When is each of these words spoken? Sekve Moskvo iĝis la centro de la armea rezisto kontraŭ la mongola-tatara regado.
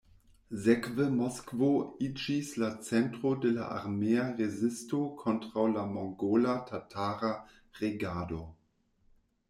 Sekve 0.67 1.05
Moskvo 1.17 1.67
iĝis 2.05 2.49
la 2.63 2.69
centro 2.87 3.33
de 3.45 3.51
la 3.59 3.67
armea 3.75 4.25
rezisto 4.41 5.03
kontraŭ 5.23 5.67
la 5.77 5.85
mongola-tatara 5.97 7.33
regado. 7.83 8.41